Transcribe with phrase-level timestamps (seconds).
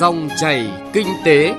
[0.00, 1.54] Dòng chảy kinh tế.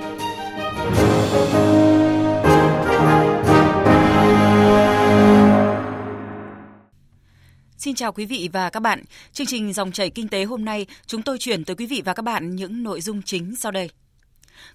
[7.78, 9.04] Xin chào quý vị và các bạn.
[9.34, 12.14] Chương trình Dòng chảy kinh tế hôm nay, chúng tôi chuyển tới quý vị và
[12.14, 13.90] các bạn những nội dung chính sau đây.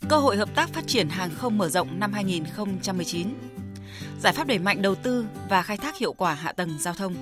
[0.09, 3.29] Cơ hội hợp tác phát triển hàng không mở rộng năm 2019.
[4.21, 7.15] Giải pháp đẩy mạnh đầu tư và khai thác hiệu quả hạ tầng giao thông.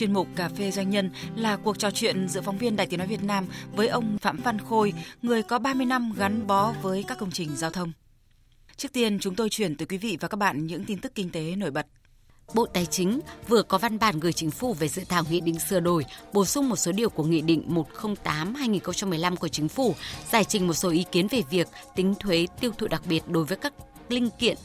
[0.00, 2.98] Chuyên mục Cà phê Doanh nhân là cuộc trò chuyện giữa phóng viên Đài Tiếng
[2.98, 3.46] Nói Việt Nam
[3.76, 7.56] với ông Phạm Văn Khôi, người có 30 năm gắn bó với các công trình
[7.56, 7.92] giao thông.
[8.76, 11.30] Trước tiên, chúng tôi chuyển tới quý vị và các bạn những tin tức kinh
[11.30, 11.86] tế nổi bật.
[12.54, 15.58] Bộ Tài chính vừa có văn bản gửi chính phủ về dự thảo nghị định
[15.58, 19.94] sửa đổi, bổ sung một số điều của nghị định 108/2015 của chính phủ,
[20.32, 23.44] giải trình một số ý kiến về việc tính thuế tiêu thụ đặc biệt đối
[23.44, 23.72] với các
[24.08, 24.56] linh kiện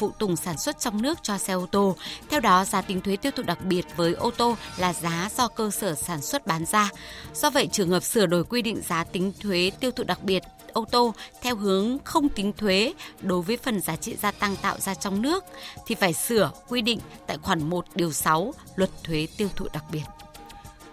[0.00, 1.96] phụ tùng sản xuất trong nước cho xe ô tô.
[2.30, 5.48] Theo đó, giá tính thuế tiêu thụ đặc biệt với ô tô là giá do
[5.48, 6.90] cơ sở sản xuất bán ra.
[7.34, 10.42] Do vậy, trường hợp sửa đổi quy định giá tính thuế tiêu thụ đặc biệt
[10.72, 14.78] ô tô theo hướng không tính thuế đối với phần giá trị gia tăng tạo
[14.78, 15.44] ra trong nước
[15.86, 19.84] thì phải sửa quy định tại khoản 1 điều 6 Luật thuế tiêu thụ đặc
[19.92, 20.02] biệt.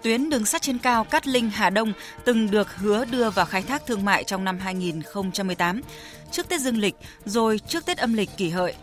[0.01, 1.93] Tuyến đường sắt trên cao Cát Linh Hà Đông
[2.25, 5.81] từng được hứa đưa vào khai thác thương mại trong năm 2018,
[6.31, 8.75] trước Tết Dương lịch rồi trước Tết âm lịch kỷ hợi.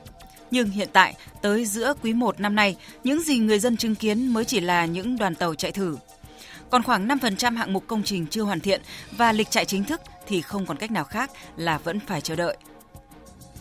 [0.50, 4.28] Nhưng hiện tại, tới giữa quý 1 năm nay, những gì người dân chứng kiến
[4.28, 5.96] mới chỉ là những đoàn tàu chạy thử.
[6.70, 8.80] Còn khoảng 5% hạng mục công trình chưa hoàn thiện
[9.12, 12.36] và lịch chạy chính thức thì không còn cách nào khác là vẫn phải chờ
[12.36, 12.56] đợi.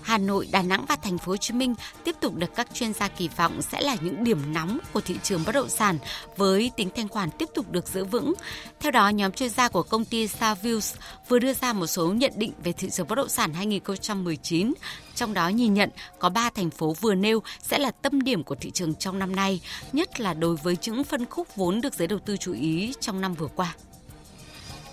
[0.03, 2.93] Hà Nội, Đà Nẵng và Thành phố Hồ Chí Minh tiếp tục được các chuyên
[2.93, 5.97] gia kỳ vọng sẽ là những điểm nóng của thị trường bất động sản
[6.37, 8.33] với tính thanh khoản tiếp tục được giữ vững.
[8.79, 10.95] Theo đó, nhóm chuyên gia của công ty Savills
[11.29, 14.73] vừa đưa ra một số nhận định về thị trường bất động sản 2019,
[15.15, 18.55] trong đó nhìn nhận có 3 thành phố vừa nêu sẽ là tâm điểm của
[18.55, 19.61] thị trường trong năm nay,
[19.93, 23.21] nhất là đối với những phân khúc vốn được giới đầu tư chú ý trong
[23.21, 23.75] năm vừa qua.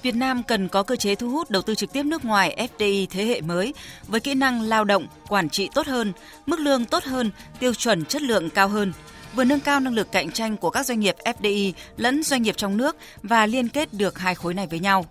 [0.03, 3.07] Việt Nam cần có cơ chế thu hút đầu tư trực tiếp nước ngoài FDI
[3.11, 3.75] thế hệ mới
[4.07, 6.13] với kỹ năng lao động, quản trị tốt hơn,
[6.47, 8.93] mức lương tốt hơn, tiêu chuẩn chất lượng cao hơn,
[9.35, 12.57] vừa nâng cao năng lực cạnh tranh của các doanh nghiệp FDI lẫn doanh nghiệp
[12.57, 15.07] trong nước và liên kết được hai khối này với nhau.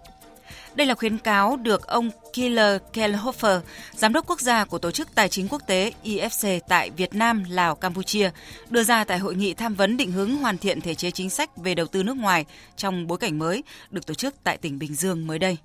[0.79, 3.59] Đây là khuyến cáo được ông Killer Kellhofer,
[3.95, 7.43] giám đốc quốc gia của Tổ chức Tài chính Quốc tế IFC tại Việt Nam,
[7.49, 8.29] Lào, Campuchia,
[8.69, 11.57] đưa ra tại hội nghị tham vấn định hướng hoàn thiện thể chế chính sách
[11.57, 12.45] về đầu tư nước ngoài
[12.75, 15.57] trong bối cảnh mới được tổ chức tại tỉnh Bình Dương mới đây.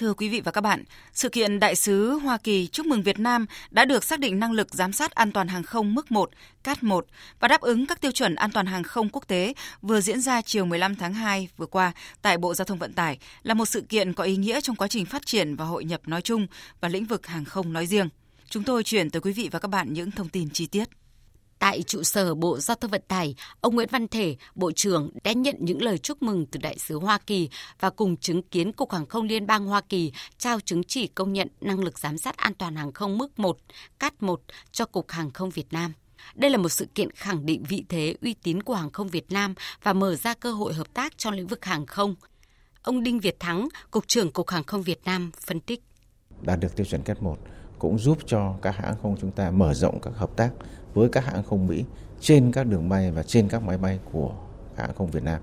[0.00, 3.18] Thưa quý vị và các bạn, sự kiện Đại sứ Hoa Kỳ chúc mừng Việt
[3.18, 6.30] Nam đã được xác định năng lực giám sát an toàn hàng không mức 1,
[6.64, 7.06] CAT 1
[7.40, 10.42] và đáp ứng các tiêu chuẩn an toàn hàng không quốc tế vừa diễn ra
[10.42, 13.80] chiều 15 tháng 2 vừa qua tại Bộ Giao thông Vận tải là một sự
[13.80, 16.46] kiện có ý nghĩa trong quá trình phát triển và hội nhập nói chung
[16.80, 18.08] và lĩnh vực hàng không nói riêng.
[18.50, 20.88] Chúng tôi chuyển tới quý vị và các bạn những thông tin chi tiết.
[21.60, 25.32] Tại trụ sở Bộ Giao thông Vận tải, ông Nguyễn Văn Thể, Bộ trưởng đã
[25.32, 27.48] nhận những lời chúc mừng từ đại sứ Hoa Kỳ
[27.80, 31.32] và cùng chứng kiến Cục Hàng không Liên bang Hoa Kỳ trao chứng chỉ công
[31.32, 33.58] nhận năng lực giám sát an toàn hàng không mức 1,
[33.98, 34.40] CAT 1
[34.72, 35.92] cho Cục Hàng không Việt Nam.
[36.34, 39.32] Đây là một sự kiện khẳng định vị thế uy tín của hàng không Việt
[39.32, 42.14] Nam và mở ra cơ hội hợp tác trong lĩnh vực hàng không.
[42.82, 45.82] Ông Đinh Việt Thắng, Cục trưởng Cục Hàng không Việt Nam phân tích.
[46.42, 47.36] Đạt được tiêu chuẩn CAT 1
[47.78, 50.50] cũng giúp cho các hãng không chúng ta mở rộng các hợp tác
[50.94, 51.84] với các hãng không Mỹ
[52.20, 54.32] trên các đường bay và trên các máy bay của
[54.76, 55.40] hãng không Việt Nam.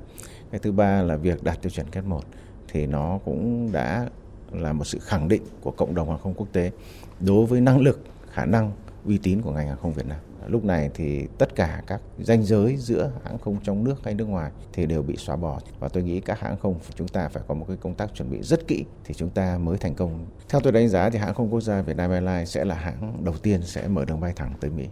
[0.51, 2.23] Cái thứ ba là việc đạt tiêu chuẩn kết 1
[2.67, 4.07] thì nó cũng đã
[4.51, 6.71] là một sự khẳng định của cộng đồng hàng không quốc tế
[7.19, 7.99] đối với năng lực,
[8.31, 8.71] khả năng,
[9.05, 10.17] uy tín của ngành hàng không Việt Nam.
[10.47, 14.25] Lúc này thì tất cả các ranh giới giữa hãng không trong nước hay nước
[14.25, 17.43] ngoài thì đều bị xóa bỏ và tôi nghĩ các hãng không chúng ta phải
[17.47, 20.25] có một cái công tác chuẩn bị rất kỹ thì chúng ta mới thành công.
[20.49, 23.23] Theo tôi đánh giá thì hãng không quốc gia Việt Nam Airlines sẽ là hãng
[23.23, 24.87] đầu tiên sẽ mở đường bay thẳng tới Mỹ.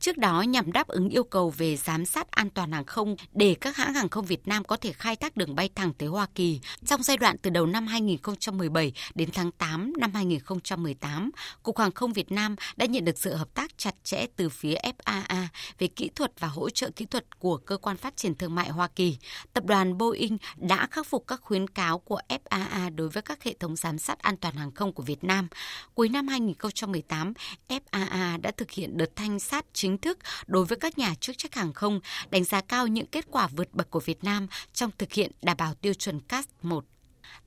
[0.00, 3.56] Trước đó nhằm đáp ứng yêu cầu về giám sát an toàn hàng không để
[3.60, 6.26] các hãng hàng không Việt Nam có thể khai thác đường bay thẳng tới Hoa
[6.34, 11.30] Kỳ trong giai đoạn từ đầu năm 2017 đến tháng 8 năm 2018,
[11.62, 14.74] Cục Hàng không Việt Nam đã nhận được sự hợp tác chặt chẽ từ phía
[14.74, 15.46] FAA
[15.78, 18.68] về kỹ thuật và hỗ trợ kỹ thuật của cơ quan phát triển thương mại
[18.70, 19.16] Hoa Kỳ.
[19.52, 23.54] Tập đoàn Boeing đã khắc phục các khuyến cáo của FAA đối với các hệ
[23.60, 25.48] thống giám sát an toàn hàng không của Việt Nam.
[25.94, 27.32] Cuối năm 2018,
[27.68, 31.38] FAA đã thực hiện đợt thanh sát chính chính thức đối với các nhà chức
[31.38, 32.00] trách hàng không,
[32.30, 35.56] đánh giá cao những kết quả vượt bậc của Việt Nam trong thực hiện đảm
[35.56, 36.84] bảo tiêu chuẩn CAS 1.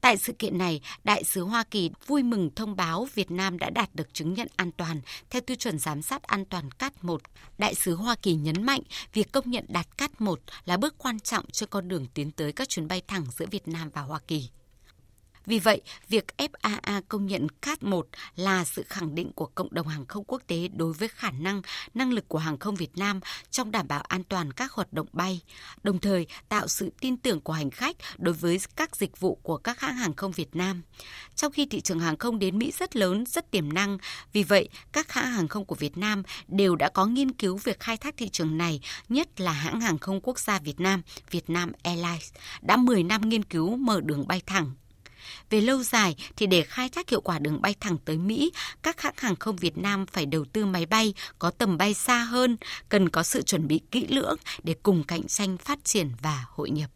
[0.02, 3.70] Tại sự kiện này, Đại sứ Hoa Kỳ vui mừng thông báo Việt Nam đã
[3.70, 7.22] đạt được chứng nhận an toàn theo tiêu chuẩn giám sát an toàn CAT 1.
[7.58, 8.82] Đại sứ Hoa Kỳ nhấn mạnh
[9.14, 12.52] việc công nhận đạt CAT 1 là bước quan trọng cho con đường tiến tới
[12.52, 14.50] các chuyến bay thẳng giữa Việt Nam và Hoa Kỳ.
[15.46, 19.88] Vì vậy, việc FAA công nhận CAT 1 là sự khẳng định của cộng đồng
[19.88, 21.62] hàng không quốc tế đối với khả năng,
[21.94, 23.20] năng lực của hàng không Việt Nam
[23.52, 25.42] trong đảm bảo an toàn các hoạt động bay,
[25.84, 29.58] đồng thời tạo sự tin tưởng của hành khách đối với các dịch vụ của
[29.58, 30.82] các hãng hàng không Việt Nam.
[31.36, 33.98] Trong khi thị trường hàng không đến Mỹ rất lớn, rất tiềm năng,
[34.34, 37.80] vì vậy các hãng hàng không của Việt Nam đều đã có nghiên cứu việc
[37.80, 38.80] khai thác thị trường này,
[39.10, 41.02] nhất là hãng hàng không quốc gia Việt Nam,
[41.32, 42.32] Vietnam Airlines,
[42.62, 44.72] đã 10 năm nghiên cứu mở đường bay thẳng
[45.50, 48.52] về lâu dài thì để khai thác hiệu quả đường bay thẳng tới Mỹ,
[48.84, 52.20] các hãng hàng không Việt Nam phải đầu tư máy bay có tầm bay xa
[52.20, 52.58] hơn,
[52.90, 56.70] cần có sự chuẩn bị kỹ lưỡng để cùng cạnh tranh phát triển và hội
[56.70, 56.90] nhập.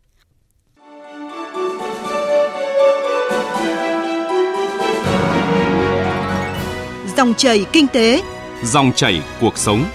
[7.17, 8.23] Dòng chảy kinh tế,
[8.63, 9.85] dòng chảy cuộc sống.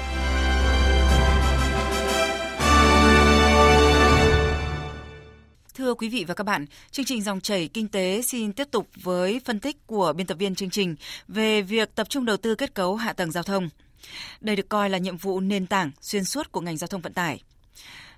[6.03, 9.41] Quý vị và các bạn, chương trình dòng chảy kinh tế xin tiếp tục với
[9.45, 10.97] phân tích của biên tập viên chương trình
[11.29, 13.69] về việc tập trung đầu tư kết cấu hạ tầng giao thông.
[14.41, 17.13] Đây được coi là nhiệm vụ nền tảng xuyên suốt của ngành giao thông vận
[17.13, 17.43] tải.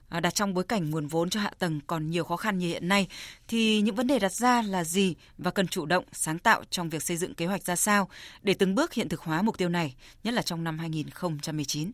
[0.08, 2.66] À, đặt trong bối cảnh nguồn vốn cho hạ tầng còn nhiều khó khăn như
[2.66, 3.08] hiện nay
[3.48, 6.88] thì những vấn đề đặt ra là gì và cần chủ động sáng tạo trong
[6.88, 8.08] việc xây dựng kế hoạch ra sao
[8.42, 9.94] để từng bước hiện thực hóa mục tiêu này,
[10.24, 11.90] nhất là trong năm 2019.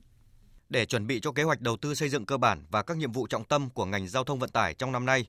[0.69, 3.12] Để chuẩn bị cho kế hoạch đầu tư xây dựng cơ bản và các nhiệm
[3.12, 5.26] vụ trọng tâm của ngành giao thông vận tải trong năm nay,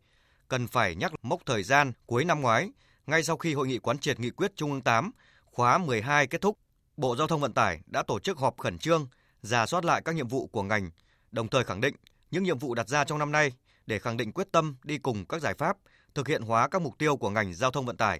[0.51, 2.69] cần phải nhắc mốc thời gian cuối năm ngoái,
[3.07, 5.11] ngay sau khi hội nghị quán triệt nghị quyết Trung ương 8
[5.45, 6.57] khóa 12 kết thúc,
[6.97, 9.07] Bộ Giao thông Vận tải đã tổ chức họp khẩn trương,
[9.41, 10.91] giả soát lại các nhiệm vụ của ngành,
[11.31, 11.95] đồng thời khẳng định
[12.31, 13.51] những nhiệm vụ đặt ra trong năm nay
[13.85, 15.77] để khẳng định quyết tâm đi cùng các giải pháp
[16.15, 18.19] thực hiện hóa các mục tiêu của ngành giao thông vận tải.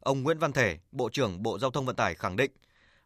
[0.00, 2.50] Ông Nguyễn Văn Thể, Bộ trưởng Bộ Giao thông Vận tải khẳng định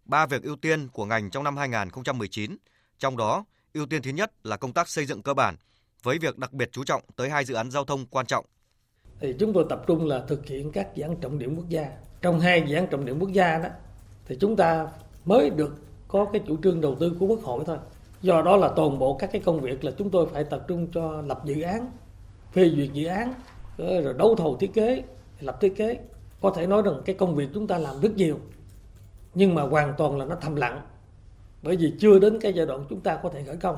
[0.05, 2.56] ba việc ưu tiên của ngành trong năm 2019,
[2.99, 3.44] trong đó
[3.75, 5.56] ưu tiên thứ nhất là công tác xây dựng cơ bản
[6.03, 8.47] với việc đặc biệt chú trọng tới hai dự án giao thông quan trọng
[9.25, 11.91] thì chúng tôi tập trung là thực hiện các dự án trọng điểm quốc gia.
[12.23, 13.69] Trong hai dự án trọng điểm quốc gia đó
[14.26, 14.88] thì chúng ta
[15.25, 15.76] mới được
[16.09, 17.76] có cái chủ trương đầu tư của Quốc hội thôi.
[18.23, 20.87] Do đó là toàn bộ các cái công việc là chúng tôi phải tập trung
[20.93, 21.91] cho lập dự án,
[22.53, 23.35] phê duyệt dự án,
[23.79, 25.03] rồi đấu thầu thiết kế,
[25.41, 25.99] lập thiết kế.
[26.41, 28.38] Có thể nói rằng cái công việc chúng ta làm rất nhiều,
[29.35, 30.81] nhưng mà hoàn toàn là nó thầm lặng.
[31.62, 33.77] Bởi vì chưa đến cái giai đoạn chúng ta có thể khởi công.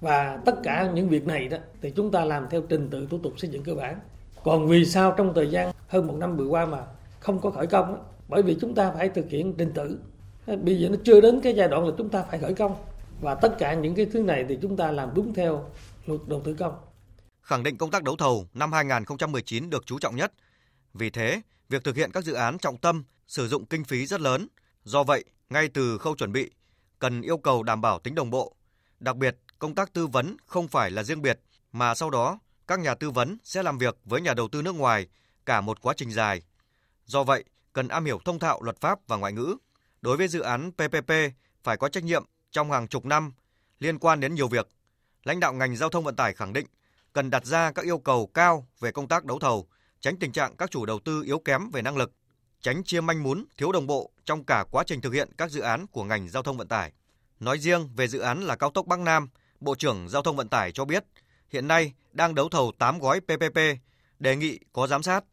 [0.00, 3.18] Và tất cả những việc này đó thì chúng ta làm theo trình tự thủ
[3.22, 4.00] tục xây dựng cơ bản
[4.44, 6.78] còn vì sao trong thời gian hơn một năm vừa qua mà
[7.20, 9.98] không có khởi công bởi vì chúng ta phải thực hiện trình tự
[10.46, 12.76] bây giờ nó chưa đến cái giai đoạn là chúng ta phải khởi công
[13.20, 15.64] và tất cả những cái thứ này thì chúng ta làm đúng theo
[16.06, 16.74] luật đầu tư công
[17.50, 20.32] khẳng định công tác đấu thầu năm 2019 được chú trọng nhất.
[20.94, 24.20] Vì thế, việc thực hiện các dự án trọng tâm sử dụng kinh phí rất
[24.20, 24.46] lớn.
[24.84, 26.50] Do vậy, ngay từ khâu chuẩn bị,
[26.98, 28.54] cần yêu cầu đảm bảo tính đồng bộ.
[29.00, 31.40] Đặc biệt, công tác tư vấn không phải là riêng biệt,
[31.72, 32.38] mà sau đó
[32.70, 35.06] các nhà tư vấn sẽ làm việc với nhà đầu tư nước ngoài
[35.46, 36.42] cả một quá trình dài.
[37.06, 39.56] Do vậy, cần am hiểu thông thạo luật pháp và ngoại ngữ.
[40.02, 41.12] Đối với dự án PPP
[41.62, 43.32] phải có trách nhiệm trong hàng chục năm
[43.78, 44.68] liên quan đến nhiều việc.
[45.24, 46.66] Lãnh đạo ngành giao thông vận tải khẳng định
[47.12, 49.66] cần đặt ra các yêu cầu cao về công tác đấu thầu,
[50.00, 52.12] tránh tình trạng các chủ đầu tư yếu kém về năng lực,
[52.60, 55.60] tránh chia manh mún, thiếu đồng bộ trong cả quá trình thực hiện các dự
[55.60, 56.92] án của ngành giao thông vận tải.
[57.40, 59.28] Nói riêng về dự án là cao tốc Bắc Nam,
[59.60, 61.04] Bộ trưởng Giao thông Vận tải cho biết
[61.50, 63.58] hiện nay đang đấu thầu 8 gói PPP,
[64.18, 65.24] đề nghị có giám sát.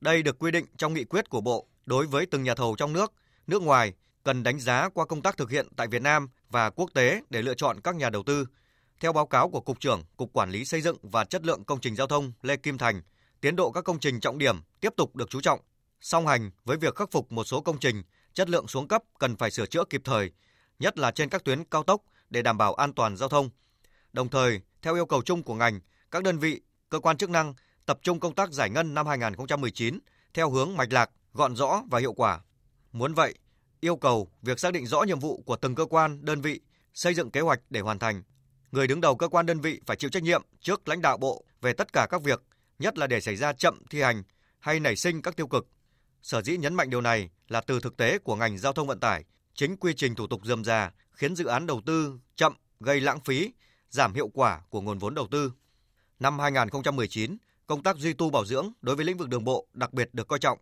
[0.00, 2.92] Đây được quy định trong nghị quyết của Bộ đối với từng nhà thầu trong
[2.92, 3.12] nước,
[3.46, 6.90] nước ngoài cần đánh giá qua công tác thực hiện tại Việt Nam và quốc
[6.94, 8.46] tế để lựa chọn các nhà đầu tư.
[9.00, 11.80] Theo báo cáo của Cục trưởng Cục Quản lý Xây dựng và Chất lượng Công
[11.80, 13.02] trình Giao thông Lê Kim Thành,
[13.40, 15.60] tiến độ các công trình trọng điểm tiếp tục được chú trọng.
[16.00, 18.02] Song hành với việc khắc phục một số công trình
[18.34, 20.30] chất lượng xuống cấp cần phải sửa chữa kịp thời,
[20.78, 23.50] nhất là trên các tuyến cao tốc để đảm bảo an toàn giao thông.
[24.12, 27.54] Đồng thời, theo yêu cầu chung của ngành, các đơn vị, cơ quan chức năng
[27.86, 29.98] tập trung công tác giải ngân năm 2019
[30.34, 32.40] theo hướng mạch lạc, gọn rõ và hiệu quả.
[32.92, 33.34] Muốn vậy,
[33.80, 36.60] yêu cầu việc xác định rõ nhiệm vụ của từng cơ quan, đơn vị,
[36.94, 38.22] xây dựng kế hoạch để hoàn thành.
[38.72, 41.44] Người đứng đầu cơ quan đơn vị phải chịu trách nhiệm trước lãnh đạo bộ
[41.60, 42.42] về tất cả các việc,
[42.78, 44.22] nhất là để xảy ra chậm thi hành
[44.58, 45.66] hay nảy sinh các tiêu cực.
[46.22, 49.00] Sở dĩ nhấn mạnh điều này là từ thực tế của ngành giao thông vận
[49.00, 49.24] tải,
[49.54, 53.20] chính quy trình thủ tục dườm già khiến dự án đầu tư chậm gây lãng
[53.20, 53.52] phí,
[53.92, 55.52] giảm hiệu quả của nguồn vốn đầu tư.
[56.20, 59.92] Năm 2019, công tác duy tu bảo dưỡng đối với lĩnh vực đường bộ đặc
[59.92, 60.58] biệt được coi trọng,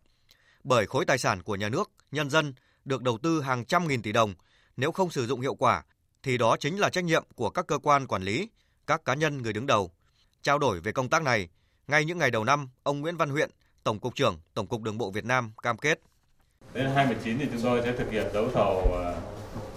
[0.64, 4.02] bởi khối tài sản của nhà nước, nhân dân được đầu tư hàng trăm nghìn
[4.02, 4.34] tỷ đồng,
[4.76, 5.82] nếu không sử dụng hiệu quả
[6.22, 8.48] thì đó chính là trách nhiệm của các cơ quan quản lý,
[8.86, 9.90] các cá nhân người đứng đầu.
[10.42, 11.48] Trao đổi về công tác này,
[11.88, 13.50] ngay những ngày đầu năm, ông Nguyễn Văn Huyện,
[13.84, 16.00] Tổng cục trưởng Tổng cục Đường bộ Việt Nam cam kết.
[16.74, 19.14] Đến 2019 thì chúng tôi sẽ thực hiện đấu thầu à,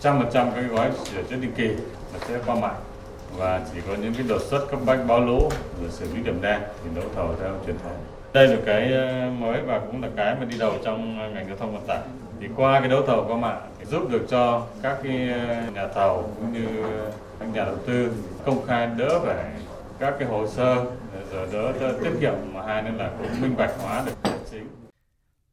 [0.02, 1.68] 100% các gói sửa chữa định kỳ
[2.14, 2.93] và sẽ qua mạng
[3.38, 5.50] và chỉ có những cái đột xuất cấp bách báo lũ
[5.82, 7.98] rồi xử lý điểm đen thì đấu thầu theo truyền thống
[8.34, 11.48] Đây là cái ờ, mới và cũng là cái mà đi đầu trong ờ, ngành
[11.48, 12.02] giao thông vận tải.
[12.40, 15.88] Thì qua cái đấu thầu qua mạng thì giúp được cho các cái ờ, nhà
[15.88, 16.68] thầu cũng như
[17.40, 18.12] các nhà đầu tư
[18.46, 19.52] công khai đỡ về
[20.00, 20.86] các cái hồ sơ
[21.32, 24.68] rồi đỡ, đỡ tiết kiệm mà hai nữa là cũng minh bạch hóa được chính.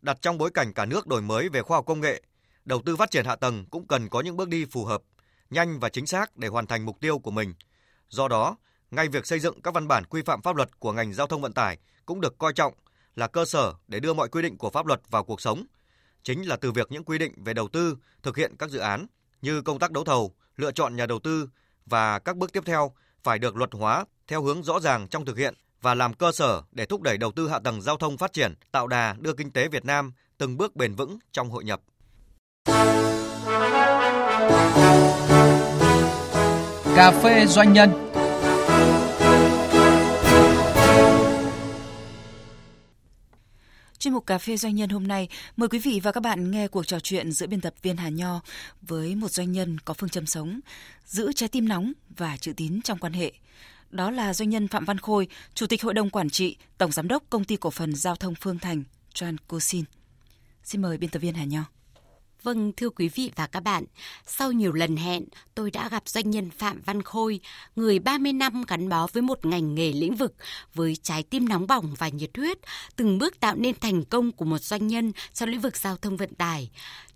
[0.02, 2.22] Đặt trong bối cảnh cả nước đổi mới về khoa học công nghệ,
[2.64, 5.02] đầu tư phát triển hạ tầng cũng cần có những bước đi phù hợp,
[5.50, 7.54] nhanh và chính xác để hoàn thành mục tiêu của mình.
[8.10, 8.56] Do đó,
[8.90, 11.42] ngay việc xây dựng các văn bản quy phạm pháp luật của ngành giao thông
[11.42, 12.74] vận tải cũng được coi trọng
[13.16, 15.64] là cơ sở để đưa mọi quy định của pháp luật vào cuộc sống.
[16.22, 19.06] Chính là từ việc những quy định về đầu tư, thực hiện các dự án
[19.42, 21.48] như công tác đấu thầu, lựa chọn nhà đầu tư
[21.86, 25.38] và các bước tiếp theo phải được luật hóa theo hướng rõ ràng trong thực
[25.38, 28.32] hiện và làm cơ sở để thúc đẩy đầu tư hạ tầng giao thông phát
[28.32, 31.80] triển, tạo đà đưa kinh tế Việt Nam từng bước bền vững trong hội nhập.
[36.96, 37.90] Cà phê doanh nhân
[43.98, 46.68] Chuyên mục Cà phê Doanh nhân hôm nay, mời quý vị và các bạn nghe
[46.68, 48.40] cuộc trò chuyện giữa biên tập viên Hà Nho
[48.82, 50.60] với một doanh nhân có phương châm sống,
[51.06, 53.32] giữ trái tim nóng và chữ tín trong quan hệ.
[53.90, 57.08] Đó là doanh nhân Phạm Văn Khôi, Chủ tịch Hội đồng Quản trị, Tổng Giám
[57.08, 58.82] đốc Công ty Cổ phần Giao thông Phương Thành,
[59.14, 59.84] Trancosin.
[60.64, 61.79] Xin mời biên tập viên Hà Nho.
[62.42, 63.84] Vâng, thưa quý vị và các bạn,
[64.26, 67.40] sau nhiều lần hẹn, tôi đã gặp doanh nhân Phạm Văn Khôi,
[67.76, 70.34] người 30 năm gắn bó với một ngành nghề lĩnh vực,
[70.74, 72.58] với trái tim nóng bỏng và nhiệt huyết,
[72.96, 76.16] từng bước tạo nên thành công của một doanh nhân trong lĩnh vực giao thông
[76.16, 76.70] vận tải.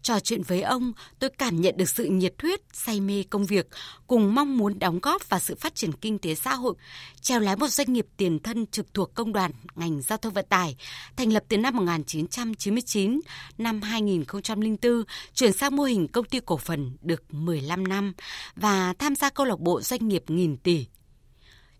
[0.05, 3.69] Trò chuyện với ông, tôi cảm nhận được sự nhiệt huyết, say mê công việc,
[4.07, 6.75] cùng mong muốn đóng góp vào sự phát triển kinh tế xã hội,
[7.21, 10.47] treo lái một doanh nghiệp tiền thân trực thuộc công đoàn ngành giao thông vận
[10.49, 10.77] tải,
[11.17, 13.21] thành lập từ năm 1999,
[13.59, 15.05] năm 2004,
[15.35, 18.15] chuyển sang mô hình công ty cổ phần được 15 năm
[18.57, 20.87] và tham gia câu lạc bộ doanh nghiệp nghìn tỷ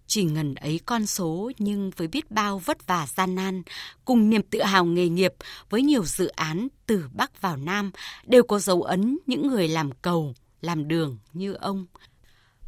[0.07, 3.63] chỉ ngần ấy con số nhưng với biết bao vất vả gian nan,
[4.05, 5.35] cùng niềm tự hào nghề nghiệp
[5.71, 7.91] với nhiều dự án từ Bắc vào Nam
[8.27, 11.87] đều có dấu ấn những người làm cầu, làm đường như ông.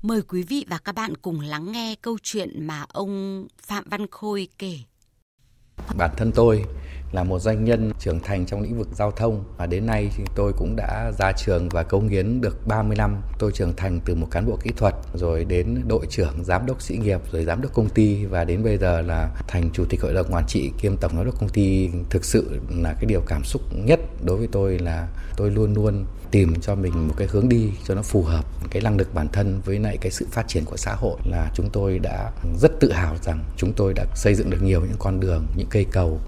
[0.02, 4.06] Mời quý vị và các bạn cùng lắng nghe câu chuyện mà ông Phạm Văn
[4.11, 4.78] Khôi kể.
[5.99, 6.64] Bản thân tôi
[7.12, 10.25] là một doanh nhân trưởng thành trong lĩnh vực giao thông và đến nay thì
[10.34, 13.16] tôi cũng đã ra trường và công hiến được 30 năm.
[13.38, 16.82] Tôi trưởng thành từ một cán bộ kỹ thuật rồi đến đội trưởng, giám đốc
[16.82, 20.02] sĩ nghiệp rồi giám đốc công ty và đến bây giờ là thành chủ tịch
[20.02, 21.90] hội đồng quản trị kiêm tổng giám đốc công ty.
[22.10, 26.04] Thực sự là cái điều cảm xúc nhất đối với tôi là tôi luôn luôn
[26.30, 29.28] tìm cho mình một cái hướng đi cho nó phù hợp cái năng lực bản
[29.32, 32.80] thân với lại cái sự phát triển của xã hội là chúng tôi đã rất
[32.80, 35.86] tự hào rằng chúng tôi đã xây dựng được nhiều những con đường những cây
[35.92, 36.20] cầu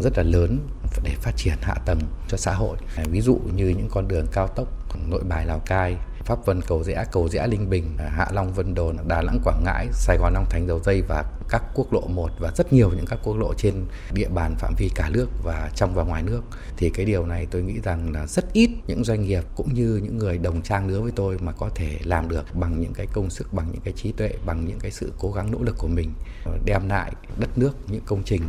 [0.00, 0.58] rất là lớn
[1.02, 2.76] để phát triển hạ tầng cho xã hội.
[3.10, 4.68] Ví dụ như những con đường cao tốc
[5.08, 8.74] nội bài lào cai, pháp vân cầu rẽ cầu rẽ linh bình, hạ long vân
[8.74, 12.00] đồn, đà nẵng quảng ngãi, sài gòn long thành dầu dây và các quốc lộ
[12.00, 13.74] 1 và rất nhiều những các quốc lộ trên
[14.12, 16.42] địa bàn phạm vi cả nước và trong và ngoài nước.
[16.76, 20.00] Thì cái điều này tôi nghĩ rằng là rất ít những doanh nghiệp cũng như
[20.02, 23.06] những người đồng trang lứa với tôi mà có thể làm được bằng những cái
[23.12, 25.78] công sức, bằng những cái trí tuệ, bằng những cái sự cố gắng nỗ lực
[25.78, 26.12] của mình
[26.44, 28.42] ờ, đem lại đất nước những công trình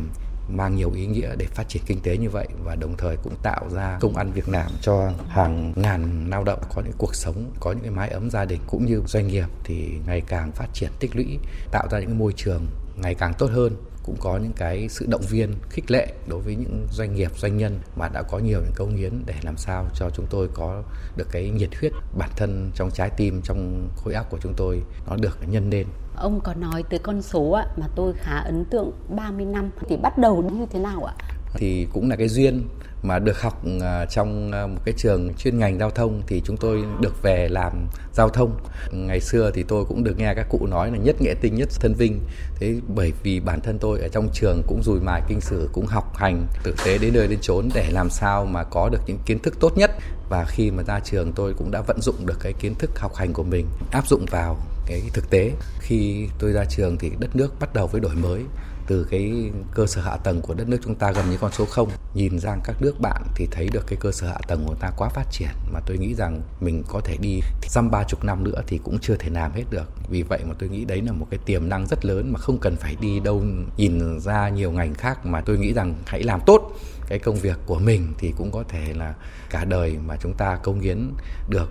[0.48, 3.34] mang nhiều ý nghĩa để phát triển kinh tế như vậy và đồng thời cũng
[3.42, 7.50] tạo ra công ăn việc làm cho hàng ngàn lao động có những cuộc sống,
[7.60, 10.66] có những cái mái ấm gia đình cũng như doanh nghiệp thì ngày càng phát
[10.72, 11.38] triển tích lũy,
[11.70, 15.22] tạo ra những môi trường ngày càng tốt hơn cũng có những cái sự động
[15.30, 18.74] viên khích lệ đối với những doanh nghiệp doanh nhân mà đã có nhiều những
[18.76, 20.82] công hiến để làm sao cho chúng tôi có
[21.16, 24.82] được cái nhiệt huyết bản thân trong trái tim trong khối óc của chúng tôi
[25.06, 28.64] nó được nhân lên Ông có nói tới con số ạ mà tôi khá ấn
[28.64, 31.14] tượng 30 năm thì bắt đầu như thế nào ạ?
[31.54, 32.68] Thì cũng là cái duyên
[33.04, 36.56] mà được học à, trong à, một cái trường chuyên ngành giao thông thì chúng
[36.56, 38.56] tôi được về làm giao thông.
[38.92, 41.68] Ngày xưa thì tôi cũng được nghe các cụ nói là nhất nghệ tinh, nhất
[41.80, 42.20] thân vinh.
[42.58, 45.86] Thế bởi vì bản thân tôi ở trong trường cũng rùi mài kinh sử, cũng
[45.86, 49.18] học hành thực tế đến nơi đến chốn để làm sao mà có được những
[49.26, 49.90] kiến thức tốt nhất.
[50.28, 53.14] Và khi mà ra trường tôi cũng đã vận dụng được cái kiến thức học
[53.14, 54.56] hành của mình, áp dụng vào
[54.86, 55.52] cái thực tế.
[55.80, 58.40] Khi tôi ra trường thì đất nước bắt đầu với đổi mới
[58.86, 61.64] từ cái cơ sở hạ tầng của đất nước chúng ta gần như con số
[61.64, 64.74] 0 nhìn sang các nước bạn thì thấy được cái cơ sở hạ tầng của
[64.74, 68.24] ta quá phát triển, mà tôi nghĩ rằng mình có thể đi dăm ba chục
[68.24, 69.88] năm nữa thì cũng chưa thể làm hết được.
[70.08, 72.58] Vì vậy mà tôi nghĩ đấy là một cái tiềm năng rất lớn mà không
[72.58, 73.42] cần phải đi đâu
[73.76, 76.72] nhìn ra nhiều ngành khác, mà tôi nghĩ rằng hãy làm tốt
[77.08, 79.14] cái công việc của mình thì cũng có thể là
[79.50, 81.12] cả đời mà chúng ta công hiến
[81.48, 81.68] được.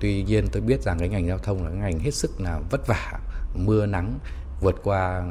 [0.00, 2.60] Tuy nhiên tôi biết rằng cái ngành giao thông là cái ngành hết sức là
[2.70, 3.12] vất vả,
[3.54, 4.18] mưa nắng
[4.60, 5.24] vượt qua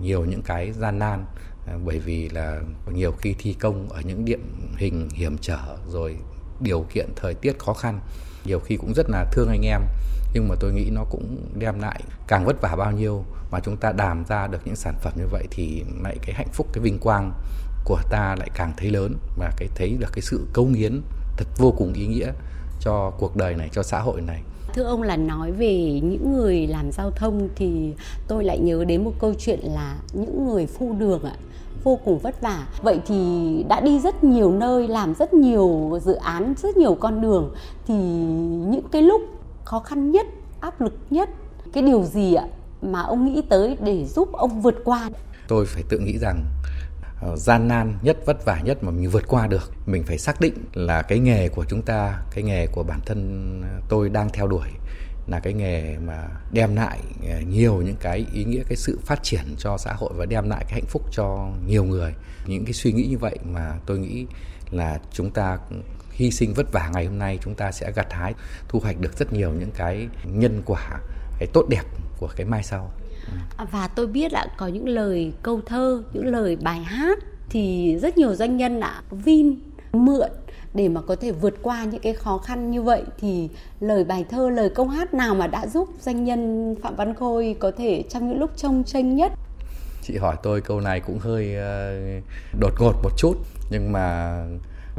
[0.00, 1.24] nhiều những cái gian nan
[1.66, 2.60] à, bởi vì là
[2.92, 4.38] nhiều khi thi công ở những địa
[4.76, 6.16] hình hiểm trở rồi
[6.60, 8.00] điều kiện thời tiết khó khăn,
[8.44, 9.82] nhiều khi cũng rất là thương anh em.
[10.34, 13.76] Nhưng mà tôi nghĩ nó cũng đem lại càng vất vả bao nhiêu mà chúng
[13.76, 16.82] ta đàm ra được những sản phẩm như vậy thì lại cái hạnh phúc, cái
[16.82, 17.32] vinh quang
[17.84, 21.02] của ta lại càng thấy lớn và cái thấy được cái sự cống hiến
[21.36, 22.32] thật vô cùng ý nghĩa
[22.80, 24.42] cho cuộc đời này, cho xã hội này
[24.74, 27.92] thưa ông là nói về những người làm giao thông thì
[28.28, 31.34] tôi lại nhớ đến một câu chuyện là những người phu đường ạ,
[31.84, 32.66] vô cùng vất vả.
[32.82, 37.20] Vậy thì đã đi rất nhiều nơi, làm rất nhiều dự án, rất nhiều con
[37.20, 37.54] đường,
[37.86, 37.94] thì
[38.70, 39.22] những cái lúc
[39.64, 40.26] khó khăn nhất,
[40.60, 41.28] áp lực nhất,
[41.72, 42.44] cái điều gì ạ
[42.82, 45.10] mà ông nghĩ tới để giúp ông vượt qua?
[45.48, 46.44] Tôi phải tự nghĩ rằng
[47.20, 49.72] Ờ, gian nan nhất, vất vả nhất mà mình vượt qua được.
[49.86, 53.62] Mình phải xác định là cái nghề của chúng ta, cái nghề của bản thân
[53.88, 54.68] tôi đang theo đuổi
[55.26, 56.98] là cái nghề mà đem lại
[57.30, 60.48] ờ, nhiều những cái ý nghĩa, cái sự phát triển cho xã hội và đem
[60.48, 62.14] lại cái hạnh phúc cho nhiều người.
[62.46, 64.26] Những cái suy nghĩ như vậy mà tôi nghĩ
[64.70, 65.58] là chúng ta
[66.10, 68.34] hy sinh vất vả ngày hôm nay, chúng ta sẽ gặt hái,
[68.68, 71.00] thu hoạch được rất nhiều những cái nhân quả,
[71.38, 71.84] cái tốt đẹp
[72.18, 72.92] của cái mai sau.
[73.56, 77.18] À, và tôi biết là có những lời câu thơ, những lời bài hát
[77.50, 79.54] thì rất nhiều doanh nhân đã vin,
[79.92, 80.30] mượn
[80.74, 83.02] để mà có thể vượt qua những cái khó khăn như vậy.
[83.18, 83.48] Thì
[83.80, 87.56] lời bài thơ, lời câu hát nào mà đã giúp doanh nhân phạm văn khôi
[87.60, 89.32] có thể trong những lúc trông tranh nhất?
[90.02, 91.94] Chị hỏi tôi câu này cũng hơi ờ,
[92.60, 93.34] đột ngột một chút,
[93.70, 94.36] nhưng mà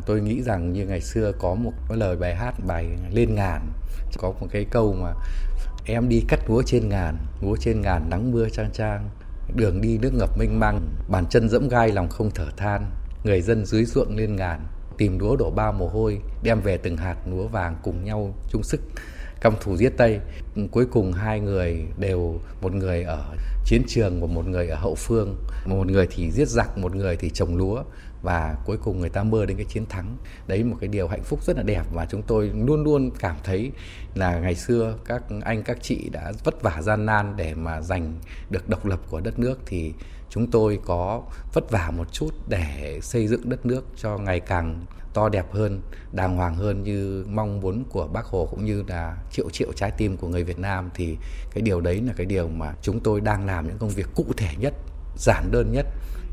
[0.05, 3.61] tôi nghĩ rằng như ngày xưa có một cái lời bài hát bài lên ngàn,
[4.17, 5.13] có một cái câu mà
[5.85, 9.09] em đi cắt lúa trên ngàn, lúa trên ngàn nắng mưa trang trang
[9.55, 12.85] đường đi nước ngập mênh mang bàn chân dẫm gai lòng không thở than.
[13.23, 16.97] Người dân dưới ruộng lên ngàn, tìm lúa đổ bao mồ hôi, đem về từng
[16.97, 18.81] hạt lúa vàng cùng nhau chung sức.
[19.41, 20.19] Căm thù giết tây
[20.71, 23.25] cuối cùng hai người đều, một người ở
[23.65, 25.35] chiến trường và một người ở hậu phương.
[25.65, 27.83] Một người thì giết giặc, một người thì trồng lúa
[28.21, 30.17] và cuối cùng người ta mơ đến cái chiến thắng.
[30.47, 33.35] Đấy một cái điều hạnh phúc rất là đẹp và chúng tôi luôn luôn cảm
[33.43, 33.71] thấy
[34.15, 38.13] là ngày xưa các anh các chị đã vất vả gian nan để mà giành
[38.49, 39.59] được độc lập của đất nước.
[39.65, 39.93] Thì
[40.29, 41.23] chúng tôi có
[41.53, 45.81] vất vả một chút để xây dựng đất nước cho ngày càng to đẹp hơn,
[46.11, 49.91] đàng hoàng hơn như mong muốn của Bác Hồ cũng như là triệu triệu trái
[49.91, 50.89] tim của người Việt Nam.
[50.93, 51.17] Thì
[51.51, 54.25] cái điều đấy là cái điều mà chúng tôi đang làm những công việc cụ
[54.37, 54.73] thể nhất,
[55.17, 55.85] giản đơn nhất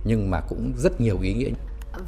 [0.04, 1.50] nhưng mà cũng rất nhiều ý nghĩa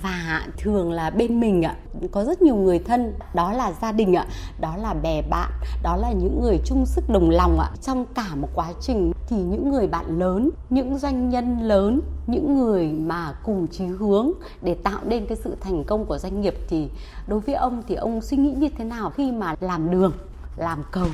[0.03, 1.77] và thường là bên mình ạ,
[2.13, 4.27] có rất nhiều người thân, đó là gia đình ạ,
[4.61, 5.51] đó là bè bạn,
[5.83, 7.71] đó là những người chung sức đồng lòng ạ.
[7.83, 12.59] Trong cả một quá trình thì những người bạn lớn, những doanh nhân lớn, những
[12.59, 14.31] người mà cùng chí hướng
[14.63, 16.89] để tạo nên cái sự thành công của doanh nghiệp thì
[17.27, 20.13] đối với ông thì ông suy nghĩ như thế nào khi mà làm đường,
[20.57, 21.07] làm cầu?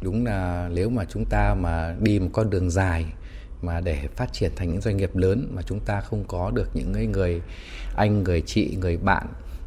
[0.00, 3.04] Đúng là nếu mà chúng ta mà đi một con đường dài
[3.66, 6.68] mà để phát triển thành những doanh nghiệp lớn mà chúng ta không có được
[6.74, 7.40] những người
[7.96, 9.26] anh, người chị, người bạn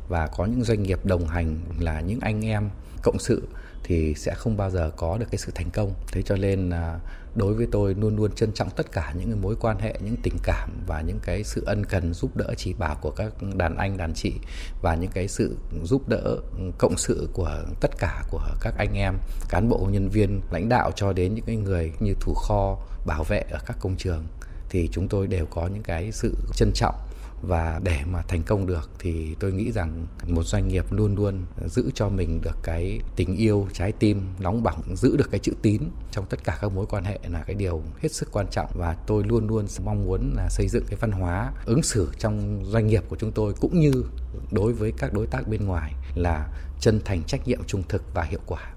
[0.10, 2.70] và có những doanh nghiệp đồng hành là những anh em
[3.04, 3.48] cộng sự
[3.84, 5.94] thì sẽ không bao giờ có được cái sự thành công.
[6.12, 7.00] Thế cho nên là
[7.36, 10.38] đối với tôi luôn luôn trân trọng tất cả những mối quan hệ, những tình
[10.44, 13.98] cảm và những cái sự ân cần giúp đỡ chỉ bảo của các đàn anh,
[13.98, 14.34] đàn chị
[14.82, 18.94] và những cái sự giúp đỡ ừ, cộng sự của tất cả của các anh
[18.94, 19.18] em,
[19.50, 23.24] cán bộ, nhân viên, lãnh đạo cho đến những cái người như thủ kho bảo
[23.24, 24.26] vệ ở các công trường,
[24.70, 26.96] thì chúng tôi đều có những cái sự trân trọng.
[27.41, 31.46] Và để mà thành công được thì tôi nghĩ rằng một doanh nghiệp luôn luôn
[31.65, 35.54] giữ cho mình được cái tình yêu trái tim, nóng bỏng, giữ được cái chữ
[35.62, 38.72] tín trong tất cả các mối quan hệ là cái điều hết sức quan trọng.
[38.78, 42.63] Và tôi luôn luôn mong muốn là xây dựng cái văn hóa ứng xử trong
[42.65, 44.04] doanh nghiệp của chúng tôi cũng như
[44.52, 46.48] đối với các đối tác bên ngoài là
[46.80, 48.74] chân thành, trách nhiệm, trung thực và hiệu quả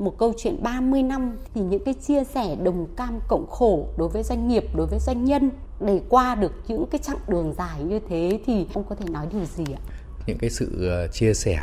[0.00, 4.08] một câu chuyện 30 năm thì những cái chia sẻ đồng cam cộng khổ đối
[4.08, 7.82] với doanh nghiệp, đối với doanh nhân để qua được những cái chặng đường dài
[7.82, 9.80] như thế thì ông có thể nói điều gì ạ?
[10.26, 11.58] Những cái sự ờ, chia sẻ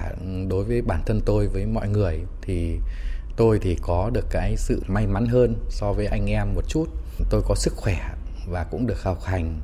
[0.49, 2.77] đối với bản thân tôi với mọi người thì
[3.37, 6.85] tôi thì có được cái sự may mắn hơn so với anh em một chút.
[7.29, 7.97] Tôi có sức khỏe
[8.49, 9.59] và cũng được học hành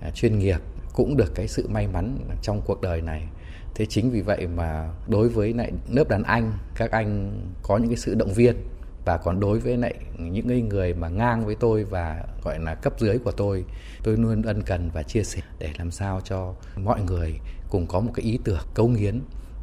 [0.00, 0.58] à, chuyên nghiệp,
[0.92, 3.28] cũng được cái sự may mắn trong cuộc đời này
[3.76, 7.88] thế chính vì vậy mà đối với lại lớp đàn anh, các anh có những
[7.88, 8.56] cái sự động viên
[9.04, 12.74] và còn đối với lại những cái người mà ngang với tôi và gọi là
[12.74, 13.64] cấp dưới của tôi
[14.02, 17.34] tôi luôn ân cần và chia sẻ để làm sao cho mọi người
[17.70, 19.20] cùng có một cái ý tưởng cống hiến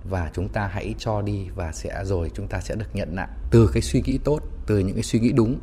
[0.09, 3.27] và chúng ta hãy cho đi và sẽ, rồi chúng ta sẽ được nhận lại
[3.51, 5.59] từ cái suy nghĩ tốt, từ những cái suy nghĩ đúng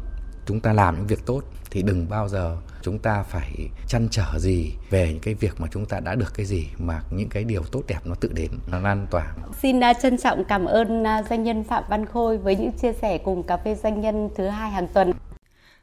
[0.50, 4.38] chúng ta làm những việc tốt thì đừng bao giờ chúng ta phải chăn trở
[4.38, 7.44] gì về những cái việc mà chúng ta đã được cái gì mà những cái
[7.44, 9.34] điều tốt đẹp nó tự đến nó lan tỏa.
[9.62, 12.92] Xin à, trân trọng cảm ơn à, doanh nhân Phạm Văn Khôi với những chia
[12.92, 15.12] sẻ cùng cà phê doanh nhân thứ hai hàng tuần.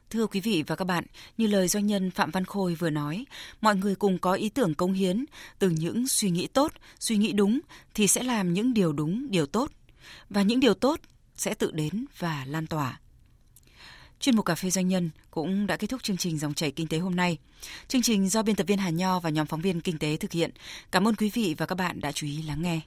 [0.10, 1.03] Thưa quý vị và các bạn,
[1.38, 3.25] như lời doanh nhân Phạm Văn Khôi vừa nói,
[3.62, 5.25] mọi người cùng có ý tưởng công hiến,
[5.60, 7.60] từ những suy nghĩ tốt, suy nghĩ đúng
[7.93, 9.71] thì sẽ làm những điều đúng, điều tốt.
[10.30, 10.99] Và những điều tốt
[11.36, 12.99] sẽ tự đến và lan tỏa.
[14.19, 16.88] Chuyên mục Cà phê Doanh nhân cũng đã kết thúc chương trình Dòng chảy Kinh
[16.88, 17.38] tế hôm nay.
[17.88, 20.32] Chương trình do biên tập viên Hà Nho và nhóm phóng viên Kinh tế thực
[20.32, 20.51] hiện.
[20.91, 22.80] Cảm ơn quý vị và các bạn đã chú ý lắng nghe.